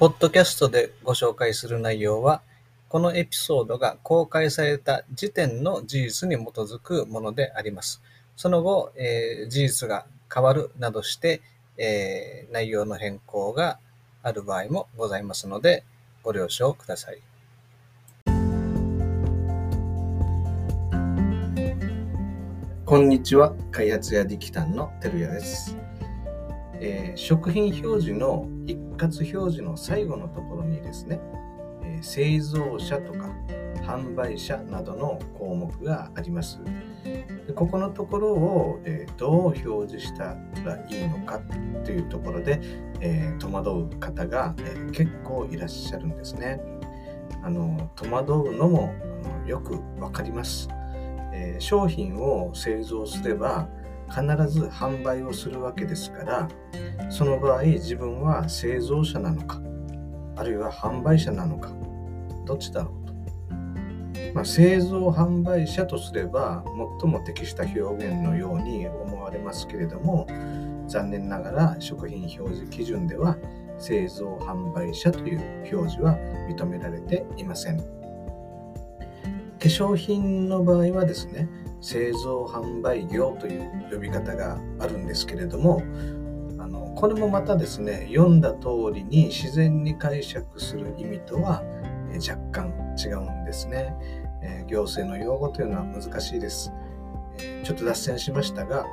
[0.00, 2.40] ポッドキャストでご紹介する内容は、
[2.88, 8.00] このエピソードが公開された時点の事実に基づくものであります。
[8.34, 11.42] その後、えー、事実が変わるなどして、
[11.76, 13.78] えー、内容の変更が
[14.22, 15.84] ある場合もございますので、
[16.22, 17.20] ご了承ください。
[22.86, 23.54] こんにちは。
[23.70, 25.76] 開発や力丹の照屋です。
[26.80, 31.20] えー、食品表示の一括表示の最後のところにですね、
[31.82, 33.30] えー、製造者とか
[33.82, 36.60] 販売者などの項目があります。
[37.46, 41.40] でここのところを、えー、どう表示したらいいのか
[41.84, 42.60] というところで、
[43.00, 46.60] え戸惑う方が、え結構いらっしゃるんですね。
[47.42, 48.94] あの戸惑うのも
[49.24, 50.68] あのよくわかります、
[51.32, 53.68] え商品を製造すれば
[54.10, 56.48] 必ず販売をするわけですから
[57.10, 59.60] その場合自分は製造者なのか
[60.36, 61.70] あるいは販売者なのか
[62.46, 63.14] どっちだろうと、
[64.34, 66.64] まあ、製造販売者とすれば
[67.00, 70.26] 最も適した表現のように思われますけれども
[70.88, 73.36] 残念ながら食品表示基準では
[73.78, 75.40] 製造販売者という
[75.72, 76.16] 表示は
[76.48, 78.00] 認められていません。
[79.60, 81.46] 化粧品の場合はですね
[81.80, 85.82] 製造販売業という呼び方があるんですけれども
[86.58, 91.62] あのこれもまたですね読んだ通りに自然に解釈する意味とは
[92.16, 93.94] 若干違うんですね、
[94.42, 96.72] え行政の用語というのは難しいです、
[97.38, 98.84] えちょっと脱線しましたが、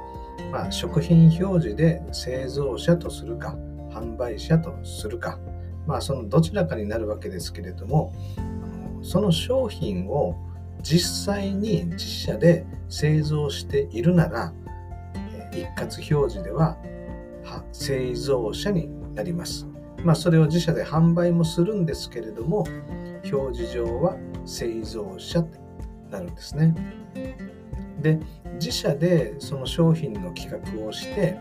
[0.52, 3.58] まあ、食品表示で製造者とするか
[3.91, 5.39] 販売者とするか
[5.88, 8.13] まあそのどちらかになるわけですけれども
[9.02, 10.35] その商品を
[10.81, 14.53] 実際に自社で製造しているなら、
[15.52, 16.78] 一括表示では
[17.72, 19.67] 製造者になります。
[20.03, 22.66] まあ、それを自社で販売もするんですけれども、
[23.32, 25.49] 表示上は製造者と
[26.11, 26.76] なるんですね。
[28.02, 28.20] で、
[28.54, 31.37] 自社でその商品の企画をして、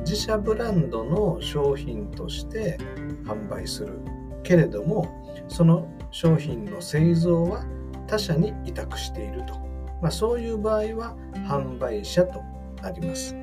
[0.00, 2.78] 自社ブランドの商品として
[3.24, 4.00] 販売する
[4.42, 5.06] けれども、
[5.48, 7.64] その商品の製造は
[8.08, 9.54] 他社に委託していると、
[10.02, 12.42] まあ、そういう場合は販売者と
[12.82, 13.36] なります。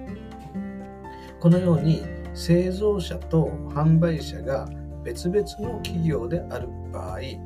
[1.40, 2.02] このように
[2.34, 4.68] 製造者と販売者が
[5.04, 7.38] 別々の企業である場合、え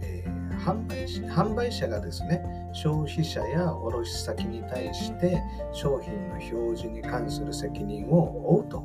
[0.00, 2.40] ー、販売販売者がですね
[2.72, 8.84] 消費者や卸先に対して商品の表示に関する責任を負うと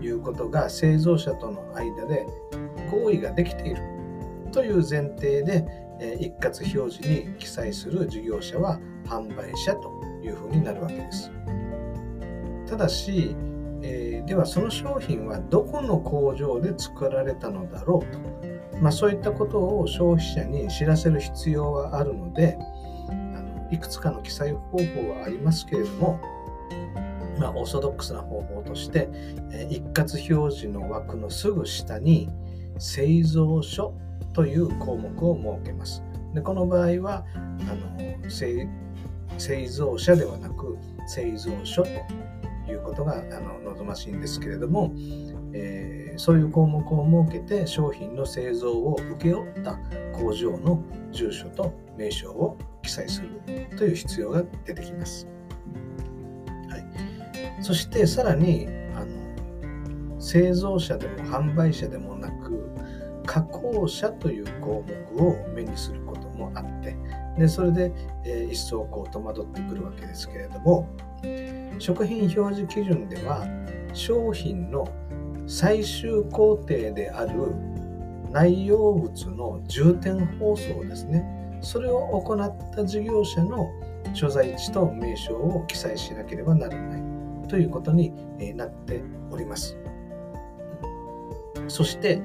[0.00, 2.26] いうことが製造者との間で
[2.90, 3.82] 合意ができている
[4.52, 5.66] という前提で
[6.20, 6.48] 一括
[6.78, 9.90] 表示に記載する事業者は販売者と
[10.22, 11.30] いうふうになるわけです。
[12.68, 13.36] ただし、
[13.82, 22.58] えー、ではその商品はどこの工場で作られたのだろうと、まあ、そういったことを消費者に知らせる必要はあるので
[23.08, 26.20] あのいくつかの記載方法はありますけれども、
[27.38, 29.08] まあ、オーソドックスな方法として、
[29.52, 32.28] えー、一括表示の枠のすぐ下に
[32.78, 33.94] 製造所
[34.36, 36.04] という項目を設けます。
[36.34, 40.76] でこの場合はあの製造者ではなく
[41.06, 41.82] 製造所
[42.66, 44.92] ということがあの望ましいんですけれども、
[45.54, 49.78] えー、そういう項目を設けて商品の製造を請け負った
[50.12, 50.82] 工場の
[51.12, 53.30] 住所と名称を記載する
[53.78, 55.26] という必要が出てきます。
[56.68, 56.84] はい、
[57.62, 62.68] そしてさらにあの製造者でも販売者でもなく
[63.26, 66.96] 加工者という項目を目にすることもあって
[67.38, 67.92] でそれで、
[68.24, 70.88] えー、一層こう戸惑ってくるわけですけれども
[71.78, 73.46] 食品表示基準では
[73.92, 74.88] 商品の
[75.46, 77.54] 最終工程である
[78.32, 81.24] 内容物の重点包装ですね。
[81.62, 83.70] それを行った事業者の
[84.12, 87.48] 所在地と名称を記載しなければならない。
[87.48, 88.12] ということに
[88.54, 89.78] なっております。
[91.68, 92.20] そして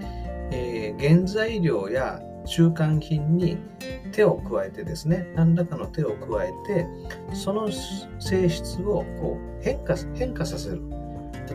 [0.52, 3.58] えー、原材料や中間品に
[4.12, 6.88] 手を加えてですね何らかの手を加えて
[7.34, 7.70] その
[8.20, 10.82] 性質をこう変化変化させる。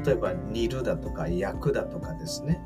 [0.05, 2.61] 例えば煮るだとか焼くだとかですね、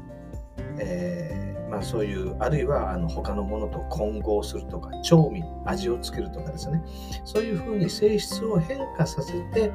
[0.79, 6.83] えー、まあ、そういうあるいはあの他のものと混合するとか調味味をつけるとかですね。
[7.25, 9.71] そういうふうに性質を変化させて、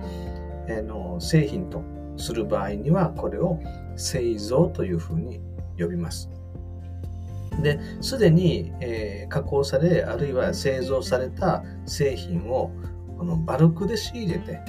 [0.67, 1.81] えー、の製品と
[2.17, 3.59] する場合にはこれを
[3.95, 5.39] 製造というふうに
[5.77, 6.29] 呼びます。
[7.61, 12.71] で、すでに、えー、加工され、あるいは製造された製品を
[13.17, 14.59] このバルクで仕入れて、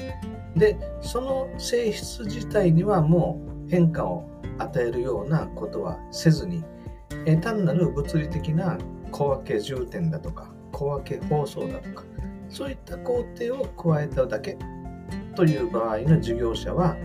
[0.56, 4.28] で、その性質自体にはもう変化を
[4.58, 6.64] 与えるようなことはせずに、
[7.26, 8.78] え単なる物理的な
[9.10, 12.04] 小分け充填だとか小分け包装だとか
[12.48, 14.56] そういった工程を加えただけ
[15.34, 16.96] という場合の事業者は、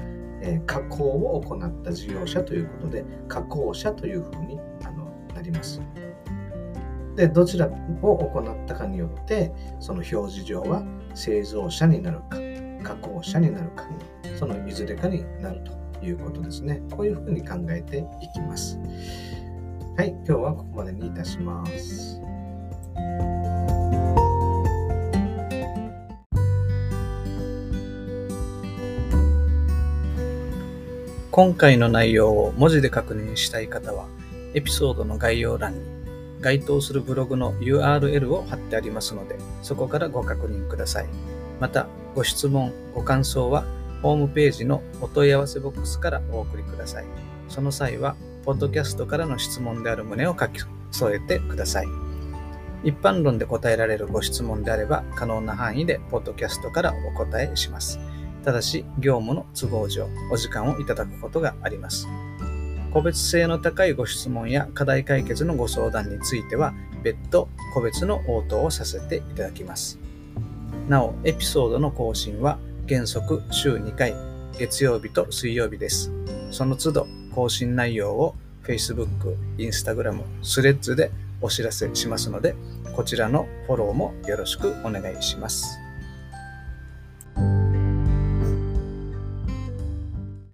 [0.42, 5.01] えー、加工を行った事業者ということで加工者というふうにあの
[5.42, 5.82] なります。
[7.16, 7.68] でどちら
[8.02, 10.84] を行ったかによってその表示上は
[11.14, 12.38] 製造者になるか
[12.84, 13.86] 加工者になるか
[14.40, 15.62] そのいずれかになる
[16.00, 16.82] ということですね。
[16.92, 18.80] こういうふうに考えていきます。
[19.98, 22.20] はい、今日はここまでにいたします。
[31.30, 34.08] 今回の内容を文字で確認したい方は、
[34.54, 36.02] エピソードの概要欄に
[36.42, 41.06] 該当するブログの URL を貼ってありますので、そこからご確認ください。
[41.60, 43.64] また、ご質問、ご感想は、
[44.02, 47.06] ホームページのお問い合わせボックスからお送りください。
[47.48, 51.88] その際は、ポッドキャストからの質問である旨を書き添えてください。
[52.84, 58.00] 一般論で答えられるご質問であれば、可能な範囲でポッドキャストからお答えします。
[58.44, 62.08] ただし、業務の都合上、お時間をいただくことがあります。
[62.94, 66.74] 個別性の高いご質問や課題解決のご相談については、
[67.04, 69.98] 別途個別の応答をさせていただきます。
[70.90, 74.14] なお、エピソードの更新は原則週2回、
[74.58, 76.12] 月曜日と水曜日です。
[76.52, 79.08] その都度更新内容を Facebook、
[79.58, 82.56] Instagram、Threads でお知らせしますので、
[82.96, 85.81] こちらのフォローもよろしくお願いします。